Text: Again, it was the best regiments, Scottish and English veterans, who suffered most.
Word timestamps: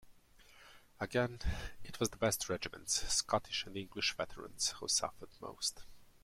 Again, 0.99 1.41
it 1.83 1.99
was 1.99 2.09
the 2.09 2.17
best 2.17 2.49
regiments, 2.49 3.05
Scottish 3.13 3.65
and 3.67 3.77
English 3.77 4.17
veterans, 4.17 4.69
who 4.79 4.87
suffered 4.87 5.29
most. 5.39 5.83